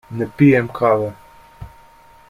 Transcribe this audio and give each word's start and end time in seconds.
Ne 0.19 0.27
pijem 0.37 0.71
kave. 0.79 1.11